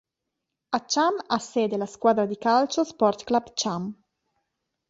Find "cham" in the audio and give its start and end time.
0.85-1.13, 3.53-3.95